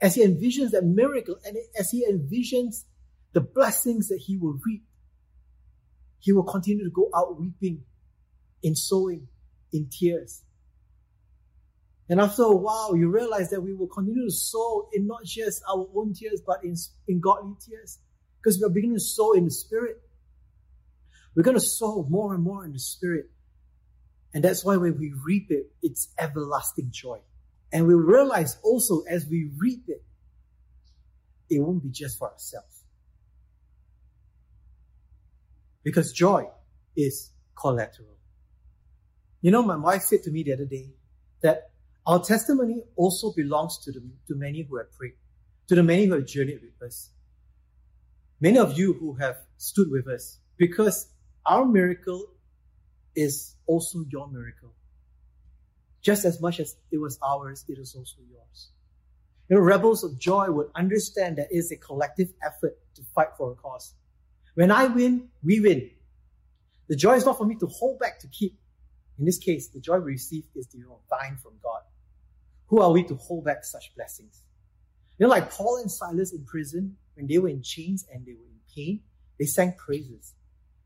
as 0.00 0.14
he 0.14 0.24
envisions 0.24 0.70
that 0.70 0.84
miracle, 0.84 1.36
and 1.44 1.56
as 1.78 1.90
he 1.90 2.06
envisions 2.06 2.84
the 3.32 3.40
blessings 3.40 4.08
that 4.08 4.18
he 4.18 4.36
will 4.36 4.58
reap, 4.64 4.84
he 6.20 6.32
will 6.32 6.44
continue 6.44 6.84
to 6.84 6.90
go 6.90 7.10
out 7.14 7.40
weeping, 7.40 7.82
in 8.62 8.74
sowing, 8.76 9.28
in 9.72 9.88
tears. 9.88 10.42
And 12.08 12.20
after 12.20 12.42
a 12.42 12.56
while, 12.56 12.96
you 12.96 13.10
realize 13.10 13.50
that 13.50 13.60
we 13.60 13.74
will 13.74 13.86
continue 13.86 14.24
to 14.24 14.34
sow 14.34 14.88
in 14.92 15.06
not 15.06 15.24
just 15.24 15.62
our 15.68 15.86
own 15.94 16.14
tears, 16.14 16.40
but 16.46 16.64
in, 16.64 16.74
in 17.06 17.20
godly 17.20 17.54
tears. 17.60 17.98
Because 18.42 18.58
we're 18.60 18.70
beginning 18.70 18.96
to 18.96 19.00
sow 19.00 19.32
in 19.32 19.44
the 19.44 19.50
Spirit. 19.50 20.00
We're 21.34 21.42
going 21.42 21.56
to 21.56 21.60
sow 21.60 22.06
more 22.08 22.34
and 22.34 22.42
more 22.42 22.64
in 22.64 22.72
the 22.72 22.78
Spirit. 22.78 23.30
And 24.32 24.42
that's 24.42 24.64
why 24.64 24.76
when 24.76 24.98
we 24.98 25.12
reap 25.24 25.50
it, 25.50 25.70
it's 25.82 26.08
everlasting 26.18 26.90
joy. 26.90 27.18
And 27.72 27.86
we 27.86 27.94
realize 27.94 28.56
also 28.62 29.02
as 29.02 29.26
we 29.26 29.50
reap 29.58 29.84
it, 29.88 30.02
it 31.50 31.60
won't 31.60 31.82
be 31.82 31.90
just 31.90 32.18
for 32.18 32.30
ourselves. 32.30 32.84
Because 35.82 36.12
joy 36.12 36.48
is 36.96 37.30
collateral. 37.54 38.16
You 39.40 39.50
know, 39.50 39.62
my 39.62 39.76
wife 39.76 40.02
said 40.02 40.22
to 40.24 40.30
me 40.30 40.42
the 40.42 40.54
other 40.54 40.64
day 40.64 40.90
that 41.42 41.70
our 42.08 42.24
testimony 42.24 42.82
also 42.96 43.34
belongs 43.34 43.76
to 43.84 43.92
the 43.92 44.00
to 44.28 44.34
many 44.34 44.62
who 44.62 44.78
have 44.78 44.90
prayed, 44.92 45.12
to 45.68 45.74
the 45.74 45.82
many 45.82 46.06
who 46.06 46.14
have 46.14 46.26
journeyed 46.26 46.60
with 46.62 46.88
us. 46.88 47.10
Many 48.40 48.58
of 48.58 48.78
you 48.78 48.94
who 48.94 49.12
have 49.16 49.36
stood 49.58 49.90
with 49.90 50.08
us, 50.08 50.38
because 50.56 51.10
our 51.44 51.66
miracle 51.66 52.24
is 53.14 53.54
also 53.66 54.06
your 54.08 54.26
miracle. 54.26 54.72
Just 56.00 56.24
as 56.24 56.40
much 56.40 56.60
as 56.60 56.76
it 56.90 56.96
was 56.96 57.18
ours, 57.22 57.66
it 57.68 57.78
is 57.78 57.94
also 57.94 58.22
yours. 58.30 58.70
You 59.50 59.56
know, 59.56 59.62
rebels 59.62 60.02
of 60.02 60.18
joy 60.18 60.50
would 60.50 60.68
understand 60.74 61.36
that 61.36 61.48
it's 61.50 61.72
a 61.72 61.76
collective 61.76 62.32
effort 62.42 62.78
to 62.94 63.02
fight 63.14 63.36
for 63.36 63.52
a 63.52 63.54
cause. 63.54 63.94
When 64.54 64.70
I 64.70 64.86
win, 64.86 65.28
we 65.42 65.60
win. 65.60 65.90
The 66.88 66.96
joy 66.96 67.16
is 67.16 67.26
not 67.26 67.36
for 67.36 67.44
me 67.44 67.56
to 67.56 67.66
hold 67.66 67.98
back 67.98 68.18
to 68.20 68.28
keep. 68.28 68.58
In 69.18 69.26
this 69.26 69.36
case, 69.36 69.68
the 69.68 69.80
joy 69.80 69.98
we 69.98 70.12
receive 70.12 70.44
is 70.54 70.66
divine 70.68 71.36
from 71.42 71.52
God. 71.62 71.82
Who 72.68 72.80
are 72.80 72.92
we 72.92 73.02
to 73.04 73.14
hold 73.16 73.44
back 73.44 73.64
such 73.64 73.94
blessings? 73.94 74.42
You 75.18 75.26
know, 75.26 75.30
like 75.30 75.50
Paul 75.50 75.78
and 75.78 75.90
Silas 75.90 76.32
in 76.32 76.44
prison, 76.44 76.96
when 77.14 77.26
they 77.26 77.38
were 77.38 77.48
in 77.48 77.62
chains 77.62 78.06
and 78.12 78.24
they 78.24 78.32
were 78.32 78.46
in 78.46 78.60
pain, 78.74 79.00
they 79.38 79.46
sang 79.46 79.74
praises. 79.76 80.34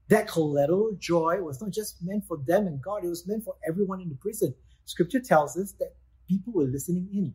That 0.09 0.29
collateral 0.29 0.97
joy 0.99 1.41
was 1.43 1.61
not 1.61 1.71
just 1.71 1.97
meant 2.03 2.25
for 2.27 2.39
them 2.47 2.67
and 2.67 2.81
God, 2.81 3.05
it 3.05 3.09
was 3.09 3.27
meant 3.27 3.45
for 3.45 3.55
everyone 3.67 4.01
in 4.01 4.09
the 4.09 4.15
prison. 4.15 4.55
Scripture 4.85 5.21
tells 5.21 5.57
us 5.57 5.73
that 5.79 5.95
people 6.29 6.53
were 6.53 6.65
listening 6.65 7.09
in. 7.13 7.35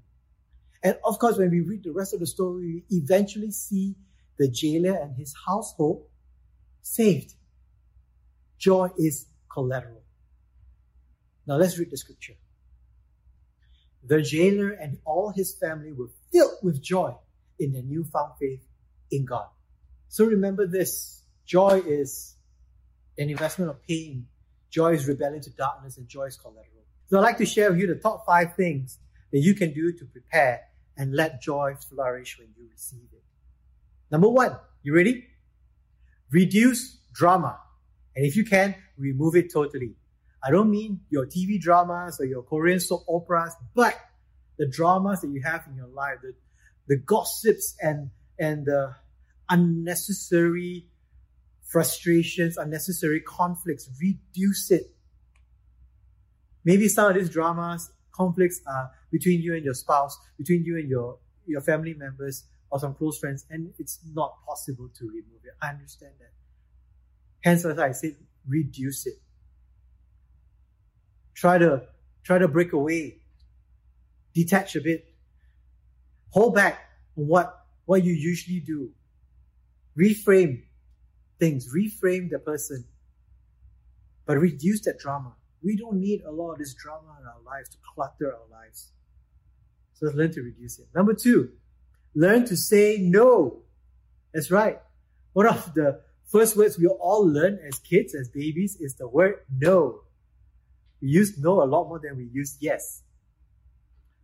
And 0.83 0.97
of 1.03 1.19
course, 1.19 1.37
when 1.37 1.49
we 1.49 1.61
read 1.61 1.83
the 1.83 1.91
rest 1.91 2.13
of 2.13 2.19
the 2.19 2.27
story, 2.27 2.83
we 2.89 2.97
eventually 2.97 3.51
see 3.51 3.95
the 4.37 4.49
jailer 4.49 4.95
and 4.95 5.15
his 5.15 5.33
household 5.45 6.05
saved. 6.81 7.33
Joy 8.57 8.89
is 8.97 9.27
collateral. 9.51 10.03
Now 11.45 11.55
let's 11.55 11.77
read 11.77 11.91
the 11.91 11.97
scripture. 11.97 12.33
The 14.05 14.21
jailer 14.21 14.71
and 14.71 14.99
all 15.05 15.31
his 15.35 15.53
family 15.55 15.91
were 15.91 16.09
filled 16.31 16.57
with 16.63 16.81
joy 16.81 17.15
in 17.59 17.73
their 17.73 17.83
newfound 17.83 18.33
faith 18.39 18.65
in 19.11 19.25
God. 19.25 19.47
So 20.07 20.25
remember 20.25 20.67
this. 20.67 21.23
Joy 21.45 21.81
is 21.85 22.35
an 23.17 23.29
investment 23.29 23.71
of 23.71 23.81
pain. 23.87 24.27
Joy 24.69 24.93
is 24.93 25.07
rebellion 25.07 25.41
to 25.41 25.49
darkness 25.51 25.97
and 25.97 26.07
joy 26.07 26.25
is 26.25 26.37
collateral. 26.37 26.83
So 27.09 27.17
I'd 27.17 27.21
like 27.21 27.37
to 27.37 27.45
share 27.45 27.71
with 27.71 27.79
you 27.79 27.87
the 27.87 27.95
top 27.95 28.25
five 28.25 28.55
things 28.55 28.99
that 29.31 29.39
you 29.39 29.53
can 29.53 29.73
do 29.73 29.91
to 29.93 30.05
prepare 30.05 30.61
and 30.97 31.13
let 31.13 31.41
joy 31.41 31.75
flourish 31.89 32.37
when 32.37 32.49
you 32.57 32.67
receive 32.69 33.07
it. 33.13 33.23
Number 34.11 34.29
one, 34.29 34.57
you 34.83 34.95
ready? 34.95 35.27
Reduce 36.31 36.97
drama. 37.13 37.59
And 38.15 38.25
if 38.25 38.35
you 38.35 38.45
can, 38.45 38.75
remove 38.97 39.35
it 39.35 39.51
totally. 39.51 39.95
I 40.43 40.51
don't 40.51 40.69
mean 40.69 41.01
your 41.09 41.25
TV 41.25 41.59
dramas 41.59 42.19
or 42.19 42.25
your 42.25 42.43
Korean 42.43 42.79
soap 42.79 43.03
operas, 43.07 43.53
but 43.73 43.99
the 44.57 44.67
dramas 44.67 45.21
that 45.21 45.29
you 45.29 45.41
have 45.43 45.65
in 45.67 45.75
your 45.75 45.87
life, 45.87 46.17
the, 46.21 46.33
the 46.87 46.97
gossips 46.97 47.75
and, 47.81 48.11
and 48.39 48.65
the 48.65 48.95
unnecessary 49.49 50.85
frustrations, 51.63 52.57
unnecessary 52.57 53.21
conflicts, 53.21 53.89
reduce 54.01 54.71
it. 54.71 54.91
Maybe 56.63 56.87
some 56.87 57.09
of 57.09 57.15
these 57.15 57.29
dramas, 57.29 57.91
conflicts 58.11 58.61
are 58.67 58.91
between 59.11 59.41
you 59.41 59.55
and 59.55 59.63
your 59.63 59.73
spouse, 59.73 60.17
between 60.37 60.63
you 60.63 60.77
and 60.77 60.89
your, 60.89 61.17
your 61.45 61.61
family 61.61 61.93
members, 61.93 62.45
or 62.69 62.79
some 62.79 62.93
close 62.93 63.17
friends, 63.19 63.45
and 63.49 63.73
it's 63.79 63.99
not 64.13 64.35
possible 64.45 64.89
to 64.97 65.07
remove 65.07 65.41
it. 65.45 65.53
I 65.61 65.69
understand 65.69 66.13
that. 66.19 66.31
Hence, 67.41 67.63
as 67.65 67.79
I 67.79 67.91
said, 67.91 68.15
reduce 68.47 69.05
it. 69.05 69.15
Try 71.37 71.59
to 71.59 71.83
try 72.23 72.39
to 72.39 72.47
break 72.47 72.73
away, 72.73 73.17
detach 74.33 74.75
a 74.75 74.81
bit, 74.81 75.05
hold 76.31 76.55
back 76.55 76.79
on 77.15 77.27
what 77.27 77.63
what 77.85 78.03
you 78.03 78.13
usually 78.13 78.59
do. 78.59 78.89
Reframe 79.95 80.63
things, 81.39 81.71
reframe 81.71 82.31
the 82.31 82.39
person, 82.39 82.85
but 84.25 84.39
reduce 84.39 84.81
that 84.85 84.97
drama. 84.97 85.33
We 85.61 85.77
don't 85.77 85.99
need 85.99 86.23
a 86.23 86.31
lot 86.31 86.53
of 86.53 86.57
this 86.57 86.73
drama 86.73 87.15
in 87.21 87.27
our 87.27 87.41
lives 87.45 87.69
to 87.69 87.77
clutter 87.93 88.33
our 88.33 88.59
lives. 88.59 88.91
So 89.93 90.07
let's 90.07 90.17
learn 90.17 90.31
to 90.31 90.41
reduce 90.41 90.79
it. 90.79 90.87
Number 90.95 91.13
two, 91.13 91.51
learn 92.15 92.45
to 92.45 92.57
say 92.57 92.97
no. 92.99 93.59
That's 94.33 94.49
right. 94.49 94.79
One 95.33 95.45
of 95.45 95.71
the 95.75 96.01
first 96.25 96.57
words 96.57 96.79
we 96.79 96.87
all 96.87 97.27
learn 97.27 97.59
as 97.67 97.77
kids, 97.77 98.15
as 98.15 98.27
babies, 98.27 98.75
is 98.79 98.95
the 98.95 99.07
word 99.07 99.35
no. 99.55 100.01
We 101.01 101.09
use 101.09 101.37
no 101.37 101.61
a 101.61 101.65
lot 101.65 101.87
more 101.87 101.99
than 101.99 102.17
we 102.17 102.25
use 102.25 102.57
yes. 102.59 103.03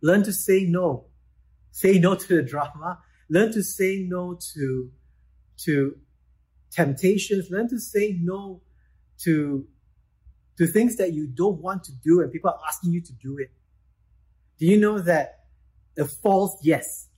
Learn 0.02 0.22
to 0.24 0.32
say 0.32 0.64
no. 0.64 1.06
Say 1.70 1.98
no 1.98 2.14
to 2.14 2.36
the 2.36 2.42
drama. 2.42 3.00
Learn 3.28 3.52
to 3.52 3.62
say 3.62 4.04
no 4.06 4.38
to, 4.54 4.90
to 5.58 5.96
temptations. 6.70 7.50
Learn 7.50 7.68
to 7.68 7.78
say 7.78 8.18
no 8.20 8.60
to 9.20 9.66
to 10.56 10.66
things 10.66 10.96
that 10.96 11.12
you 11.12 11.26
don't 11.26 11.60
want 11.60 11.84
to 11.84 11.92
do 11.92 12.20
and 12.20 12.30
people 12.30 12.50
are 12.50 12.60
asking 12.68 12.92
you 12.92 13.00
to 13.00 13.12
do 13.14 13.38
it. 13.38 13.50
Do 14.58 14.66
you 14.66 14.78
know 14.78 15.00
that 15.00 15.40
a 15.98 16.04
false 16.04 16.56
yes, 16.62 17.08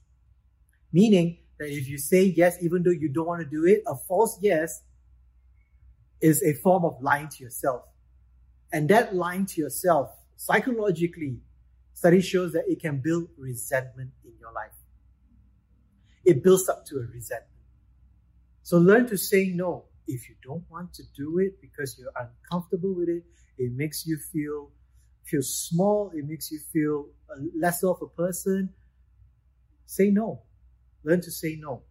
meaning 0.93 1.39
that 1.59 1.69
if 1.69 1.89
you 1.89 1.99
say 1.99 2.23
yes, 2.23 2.57
even 2.63 2.83
though 2.83 2.91
you 2.91 3.09
don't 3.09 3.27
want 3.27 3.43
to 3.43 3.47
do 3.47 3.67
it, 3.67 3.83
a 3.87 3.95
false 3.95 4.39
yes 4.41 4.83
is 6.21 6.43
a 6.43 6.55
form 6.55 6.85
of 6.85 6.97
lying 7.03 7.29
to 7.29 7.45
yourself. 7.45 7.83
And 8.73 8.89
that 8.89 9.15
lying 9.15 9.47
to 9.47 9.61
yourself, 9.61 10.11
psychologically, 10.37 11.41
study 11.95 12.21
shows 12.21 12.53
that 12.53 12.65
it 12.69 12.81
can 12.81 12.99
build 12.99 13.29
resentment 13.39 14.11
in 14.25 14.33
your 14.39 14.53
life. 14.53 14.73
It 16.25 16.43
builds 16.43 16.69
up 16.69 16.85
to 16.87 16.97
a 16.97 17.07
resentment. 17.13 17.53
So 18.63 18.79
learn 18.79 19.07
to 19.09 19.17
say 19.17 19.53
no. 19.55 19.85
If 20.09 20.29
you 20.29 20.35
don't 20.43 20.65
want 20.71 20.93
to 20.95 21.03
do 21.17 21.39
it 21.39 21.61
because 21.61 21.99
you're 21.99 22.13
uncomfortable 22.17 22.95
with 22.95 23.09
it, 23.09 23.25
it 23.59 23.73
makes 23.73 24.07
you 24.07 24.19
feel 24.19 24.71
feel 25.25 25.43
small, 25.43 26.13
it 26.15 26.25
makes 26.25 26.53
you 26.53 26.61
feel 26.73 27.07
less 27.57 27.83
of 27.83 28.01
a 28.01 28.07
person. 28.07 28.73
Say 29.87 30.11
no. 30.11 30.43
Learn 31.03 31.21
to 31.23 31.31
say 31.31 31.57
no. 31.57 31.83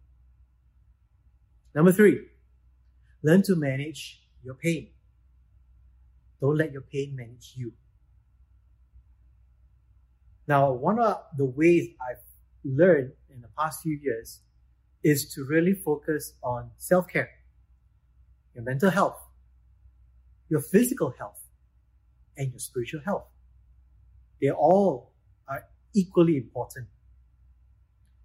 Number 1.74 1.92
three, 1.92 2.26
learn 3.22 3.42
to 3.42 3.56
manage 3.56 4.22
your 4.42 4.54
pain. 4.54 4.88
Don't 6.40 6.56
let 6.56 6.72
your 6.72 6.82
pain 6.82 7.16
manage 7.16 7.54
you. 7.56 7.72
Now, 10.46 10.72
one 10.72 10.98
of 10.98 11.22
the 11.36 11.44
ways 11.44 11.88
I've 12.00 12.22
learned 12.64 13.12
in 13.30 13.40
the 13.40 13.48
past 13.58 13.82
few 13.82 13.96
years 13.96 14.40
is 15.02 15.32
to 15.34 15.44
really 15.44 15.72
focus 15.74 16.34
on 16.42 16.70
self 16.76 17.08
care, 17.08 17.30
your 18.54 18.64
mental 18.64 18.90
health, 18.90 19.18
your 20.48 20.60
physical 20.60 21.14
health, 21.18 21.42
and 22.36 22.50
your 22.50 22.58
spiritual 22.58 23.00
health. 23.00 23.26
They 24.40 24.50
all 24.50 25.12
are 25.48 25.64
equally 25.94 26.36
important. 26.36 26.86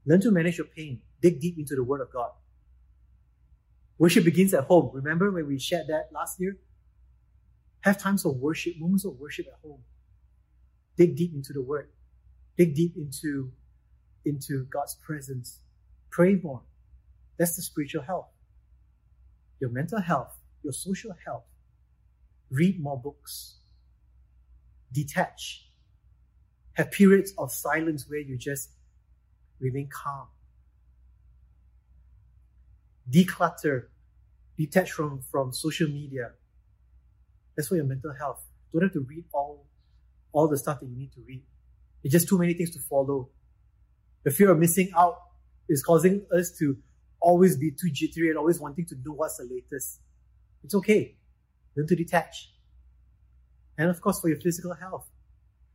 Learn 0.06 0.22
to 0.22 0.32
manage 0.32 0.58
your 0.58 0.68
pain. 0.68 1.02
Dig 1.22 1.40
deep 1.40 1.58
into 1.58 1.76
the 1.76 1.84
Word 1.84 2.02
of 2.02 2.12
God. 2.12 2.32
Worship 3.98 4.26
begins 4.26 4.54
at 4.54 4.64
home. 4.66 4.90
Remember 4.94 5.32
when 5.32 5.48
we 5.48 5.60
shared 5.60 5.88
that 5.88 6.10
last 6.12 6.40
year? 6.40 6.58
Have 7.82 7.98
times 7.98 8.26
of 8.26 8.36
worship, 8.36 8.76
moments 8.80 9.06
of 9.06 9.20
worship 9.20 9.48
at 9.48 9.60
home. 9.64 9.82
Dig 10.98 11.16
deep 11.16 11.34
into 11.34 11.54
the 11.54 11.62
Word. 11.62 11.90
Dig 12.58 12.76
deep 12.76 12.96
into, 12.96 13.52
into 14.26 14.66
God's 14.66 14.96
presence. 14.96 15.60
Pray 16.12 16.36
more. 16.36 16.62
That's 17.38 17.56
the 17.56 17.62
spiritual 17.64 18.04
health. 18.04 18.28
Your 19.60 19.72
mental 19.72 20.00
health, 20.00 20.38
your 20.64 20.74
social 20.74 21.16
health. 21.26 21.46
Read 22.52 22.80
more 22.80 23.00
books. 23.00 23.56
Detach. 24.92 25.68
Have 26.74 26.92
periods 26.92 27.34
of 27.38 27.52
silence 27.52 28.06
where 28.08 28.20
you 28.20 28.38
just 28.38 28.72
remain 29.60 29.90
calm. 29.92 30.28
Declutter. 33.10 33.86
Detach 34.58 34.92
from, 34.92 35.22
from 35.32 35.52
social 35.52 35.88
media. 35.88 36.32
That's 37.56 37.68
for 37.68 37.76
your 37.76 37.86
mental 37.86 38.14
health. 38.14 38.46
Don't 38.74 38.84
have 38.84 38.94
to 38.94 39.06
read 39.08 39.26
all, 39.34 39.68
all 40.32 40.48
the 40.48 40.58
stuff 40.58 40.80
that 40.80 40.88
you 40.88 40.96
need 40.96 41.12
to 41.14 41.22
read. 41.28 41.44
It's 42.04 42.12
just 42.12 42.28
too 42.28 42.38
many 42.38 42.54
things 42.54 42.72
to 42.72 42.80
follow. 42.80 43.30
The 44.24 44.32
fear 44.32 44.52
of 44.52 44.60
missing 44.60 44.92
out 44.98 45.18
is 45.68 45.84
causing 45.84 46.26
us 46.34 46.52
to 46.60 46.78
always 47.20 47.58
be 47.58 47.72
too 47.72 47.90
jittery 47.92 48.30
and 48.30 48.38
always 48.38 48.60
wanting 48.60 48.86
to 48.88 48.96
know 49.06 49.14
what's 49.14 49.38
the 49.38 49.44
latest. 49.44 50.00
It's 50.64 50.76
okay. 50.76 51.16
Learn 51.76 51.88
to 51.88 51.96
detach. 51.96 52.52
And 53.78 53.90
of 53.90 54.02
course, 54.02 54.20
for 54.20 54.30
your 54.30 54.40
physical 54.40 54.74
health, 54.74 55.08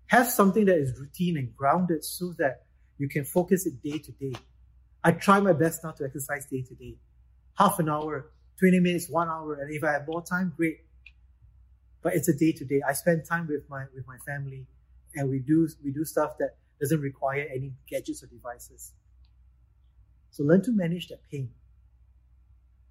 have 0.06 0.28
something 0.28 0.64
that 0.66 0.76
is 0.76 0.98
routine 0.98 1.36
and 1.36 1.54
grounded 1.56 2.04
so 2.04 2.34
that 2.38 2.66
you 2.98 3.08
can 3.08 3.24
focus 3.24 3.66
it 3.66 3.82
day 3.82 3.98
to 3.98 4.12
day. 4.12 4.32
I 5.02 5.12
try 5.12 5.40
my 5.40 5.52
best 5.52 5.82
not 5.82 5.96
to 5.98 6.04
exercise 6.04 6.46
day 6.46 6.62
to 6.62 6.74
day. 6.74 6.96
Half 7.58 7.78
an 7.78 7.88
hour, 7.88 8.30
20 8.60 8.80
minutes, 8.80 9.08
one 9.08 9.28
hour, 9.28 9.54
and 9.54 9.72
if 9.72 9.82
I 9.84 9.92
have 9.92 10.06
more 10.06 10.22
time, 10.22 10.52
great. 10.56 10.78
But 12.02 12.14
it's 12.14 12.28
a 12.28 12.36
day 12.36 12.52
to 12.52 12.64
day. 12.64 12.80
I 12.86 12.92
spend 12.92 13.24
time 13.24 13.46
with 13.48 13.68
my 13.68 13.84
with 13.94 14.06
my 14.06 14.18
family 14.18 14.66
and 15.14 15.28
we 15.30 15.38
do 15.38 15.68
we 15.82 15.90
do 15.90 16.04
stuff 16.04 16.38
that 16.38 16.56
doesn't 16.80 17.00
require 17.00 17.46
any 17.52 17.72
gadgets 17.88 18.22
or 18.22 18.26
devices. 18.26 18.92
So 20.30 20.44
learn 20.44 20.62
to 20.62 20.72
manage 20.72 21.08
that 21.08 21.20
pain. 21.30 21.50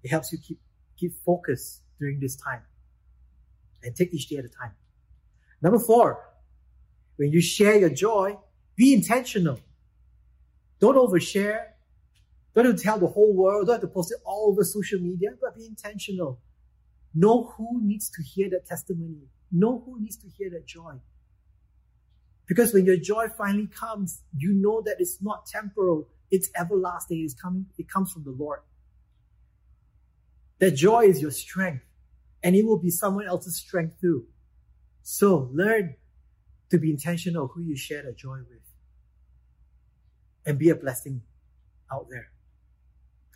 It 0.02 0.10
helps 0.10 0.32
you 0.32 0.38
keep 0.38 0.60
keep 0.96 1.14
focus 1.24 1.82
during 1.98 2.20
this 2.20 2.36
time. 2.36 2.62
And 3.82 3.94
take 3.94 4.12
each 4.12 4.28
day 4.28 4.36
at 4.36 4.44
a 4.44 4.48
time. 4.48 4.72
Number 5.62 5.78
four, 5.78 6.18
when 7.16 7.30
you 7.30 7.40
share 7.40 7.76
your 7.76 7.90
joy, 7.90 8.36
be 8.74 8.92
intentional. 8.92 9.60
Don't 10.80 10.96
overshare. 10.96 11.68
Don't 12.54 12.66
have 12.66 12.76
to 12.76 12.82
tell 12.82 12.98
the 12.98 13.06
whole 13.06 13.32
world. 13.32 13.66
Don't 13.66 13.74
have 13.74 13.82
to 13.82 13.88
post 13.88 14.12
it 14.12 14.18
all 14.24 14.50
over 14.50 14.64
social 14.64 14.98
media, 14.98 15.30
but 15.40 15.54
be 15.54 15.66
intentional. 15.66 16.40
Know 17.18 17.54
who 17.56 17.80
needs 17.82 18.10
to 18.10 18.22
hear 18.22 18.50
that 18.50 18.66
testimony. 18.66 19.22
Know 19.50 19.82
who 19.86 19.98
needs 19.98 20.18
to 20.18 20.28
hear 20.28 20.50
that 20.50 20.66
joy. 20.66 20.96
Because 22.46 22.74
when 22.74 22.84
your 22.84 22.98
joy 22.98 23.28
finally 23.28 23.68
comes, 23.68 24.20
you 24.36 24.52
know 24.52 24.82
that 24.82 24.96
it's 24.98 25.22
not 25.22 25.46
temporal, 25.46 26.08
it's 26.30 26.50
everlasting, 26.54 27.24
it's 27.24 27.32
coming, 27.32 27.66
it 27.78 27.88
comes 27.88 28.12
from 28.12 28.24
the 28.24 28.30
Lord. 28.30 28.60
That 30.58 30.72
joy 30.72 31.06
is 31.06 31.22
your 31.22 31.30
strength, 31.30 31.84
and 32.42 32.54
it 32.54 32.66
will 32.66 32.78
be 32.78 32.90
someone 32.90 33.26
else's 33.26 33.56
strength 33.56 33.98
too. 33.98 34.26
So 35.02 35.48
learn 35.54 35.96
to 36.70 36.78
be 36.78 36.90
intentional 36.90 37.48
who 37.48 37.62
you 37.62 37.76
share 37.76 38.02
that 38.02 38.18
joy 38.18 38.38
with. 38.38 38.60
And 40.44 40.58
be 40.58 40.68
a 40.68 40.76
blessing 40.76 41.22
out 41.90 42.08
there. 42.10 42.28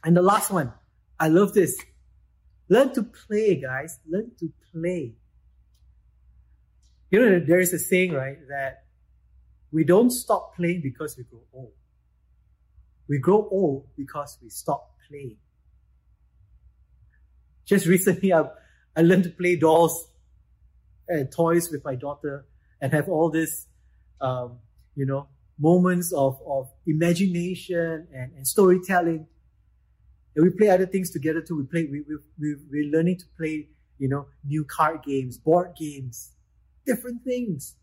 And 0.05 0.16
the 0.16 0.23
last 0.23 0.51
one, 0.51 0.73
I 1.19 1.29
love 1.29 1.55
this. 1.55 1.77
Learn 2.70 2.94
to 2.94 3.02
play, 3.02 3.61
guys. 3.61 3.98
Learn 4.09 4.30
to 4.38 4.50
play. 4.72 5.14
You 7.11 7.18
know, 7.20 7.40
there 7.40 7.59
is 7.59 7.72
a 7.72 7.78
saying, 7.80 8.12
right, 8.12 8.38
that 8.48 8.85
we 9.72 9.83
don't 9.83 10.11
stop 10.11 10.54
playing 10.54 10.80
because 10.80 11.16
we 11.18 11.24
grow 11.24 11.42
old. 11.52 11.72
We 13.09 13.18
grow 13.18 13.48
old 13.50 13.88
because 13.96 14.38
we 14.40 14.50
stop 14.50 14.94
playing. 15.09 15.38
Just 17.64 17.87
recently, 17.87 18.33
I, 18.33 18.44
I 18.96 19.02
learned 19.02 19.24
to 19.24 19.30
play 19.30 19.56
dolls 19.56 20.09
and 21.09 21.30
toys 21.30 21.70
with 21.72 21.85
my 21.85 21.96
daughter 21.96 22.46
and 22.80 22.92
have 22.92 23.09
all 23.09 23.30
this, 23.30 23.66
um, 24.20 24.59
you 24.94 25.06
know, 25.06 25.26
moments 25.59 26.12
of, 26.12 26.40
of 26.46 26.70
imagination 26.87 28.06
and, 28.14 28.33
and 28.37 28.46
storytelling. 28.46 29.26
And 30.35 30.45
we 30.45 30.51
play 30.51 30.69
other 30.69 30.87
things 30.87 31.11
together 31.11 31.40
too. 31.40 31.59
We 31.59 31.64
play, 31.64 31.88
we, 31.90 32.03
we, 32.03 32.16
we, 32.38 32.57
we're 32.71 32.90
learning 32.90 33.19
to 33.19 33.27
play, 33.37 33.69
you 33.99 34.09
know, 34.09 34.27
new 34.45 34.64
card 34.64 35.03
games, 35.03 35.38
board 35.38 35.75
games, 35.77 36.33
different 36.87 37.25
things. 37.25 37.75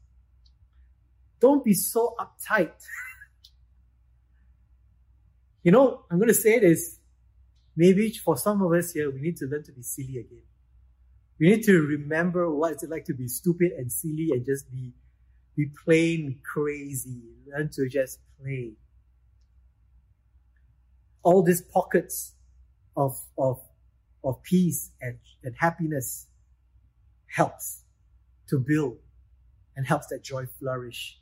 Don't 1.40 1.64
be 1.64 1.74
so 1.74 2.16
uptight. 2.20 2.72
you 5.64 5.72
know, 5.72 6.04
I'm 6.10 6.18
going 6.18 6.30
to 6.30 6.34
say 6.34 6.60
this. 6.60 7.00
Maybe 7.76 8.12
for 8.12 8.38
some 8.38 8.64
of 8.64 8.72
us 8.74 8.92
here, 8.92 9.12
we 9.12 9.22
need 9.22 9.38
to 9.38 9.46
learn 9.46 9.64
to 9.64 9.72
be 9.72 9.84
silly 9.84 10.18
again. 10.18 10.42
We 11.40 11.50
need 11.50 11.64
to 11.66 11.80
remember 11.80 12.50
what 12.50 12.74
it's 12.74 12.84
like 12.84 13.06
to 13.06 13.14
be 13.14 13.28
stupid 13.28 13.74
and 13.74 13.92
silly 13.92 14.30
and 14.32 14.44
just 14.44 14.72
be, 14.72 14.94
be 15.56 15.68
plain 15.86 16.40
crazy. 16.44 17.22
Learn 17.46 17.70
to 17.74 17.88
just 17.88 18.20
play. 18.42 18.72
All 21.22 21.44
these 21.44 21.62
pockets 21.62 22.34
of, 22.98 23.18
of, 23.38 23.62
of 24.24 24.44
peace 24.44 24.92
and, 25.02 25.18
and 25.44 25.56
happiness 25.56 26.26
helps 27.28 27.84
to 28.50 28.60
build 28.60 28.98
and 29.76 29.86
helps 29.86 30.08
that 30.08 30.24
joy 30.24 30.46
flourish. 30.60 31.20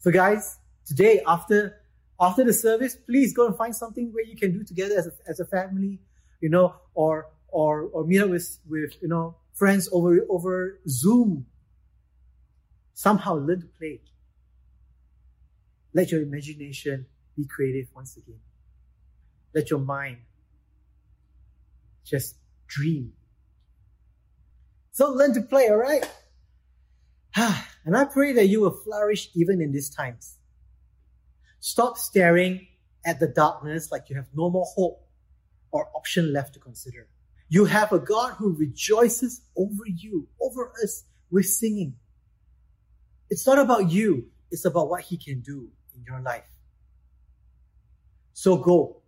So 0.00 0.10
guys, 0.10 0.58
today 0.86 1.22
after 1.26 1.80
after 2.20 2.44
the 2.44 2.52
service, 2.52 2.96
please 2.96 3.34
go 3.34 3.46
and 3.46 3.56
find 3.56 3.74
something 3.74 4.12
where 4.12 4.24
you 4.24 4.36
can 4.36 4.52
do 4.52 4.62
together 4.62 4.96
as 4.96 5.06
a, 5.08 5.12
as 5.28 5.40
a 5.40 5.44
family, 5.44 5.98
you 6.40 6.48
know, 6.48 6.74
or 6.94 7.26
or 7.48 7.82
or 7.92 8.04
meet 8.04 8.20
up 8.20 8.30
with 8.30 8.58
with 8.68 8.94
you 9.02 9.08
know 9.08 9.36
friends 9.52 9.88
over 9.92 10.18
over 10.30 10.78
Zoom. 10.88 11.46
Somehow 12.94 13.34
learn 13.34 13.60
to 13.60 13.66
play. 13.66 14.00
Let 15.92 16.12
your 16.12 16.22
imagination 16.22 17.06
be 17.36 17.44
creative 17.44 17.88
once 17.94 18.16
again. 18.16 18.40
Let 19.52 19.70
your 19.70 19.80
mind 19.80 20.18
just 22.04 22.36
dream. 22.66 23.12
So 24.92 25.10
learn 25.10 25.34
to 25.34 25.40
play, 25.42 25.68
all 25.68 25.76
right? 25.76 26.08
And 27.86 27.94
I 27.94 28.06
pray 28.06 28.32
that 28.32 28.46
you 28.46 28.62
will 28.62 28.70
flourish 28.70 29.28
even 29.34 29.60
in 29.60 29.70
these 29.70 29.90
times. 29.90 30.38
Stop 31.60 31.98
staring 31.98 32.66
at 33.04 33.20
the 33.20 33.26
darkness 33.26 33.92
like 33.92 34.08
you 34.08 34.16
have 34.16 34.28
no 34.34 34.48
more 34.48 34.64
hope 34.74 35.06
or 35.70 35.88
option 35.94 36.32
left 36.32 36.54
to 36.54 36.60
consider. 36.60 37.08
You 37.48 37.66
have 37.66 37.92
a 37.92 37.98
God 37.98 38.34
who 38.34 38.54
rejoices 38.54 39.42
over 39.56 39.84
you, 39.86 40.28
over 40.40 40.72
us 40.82 41.04
We're 41.30 41.42
singing. 41.42 41.96
It's 43.28 43.46
not 43.46 43.58
about 43.58 43.90
you. 43.90 44.30
It's 44.50 44.64
about 44.64 44.88
what 44.88 45.02
he 45.02 45.16
can 45.18 45.40
do 45.40 45.68
in 45.94 46.04
your 46.06 46.20
life. 46.20 46.48
So 48.32 48.56
go 48.56 49.02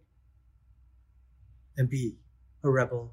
and 1.77 1.89
be 1.89 2.17
a 2.67 2.71
rebel 2.71 3.13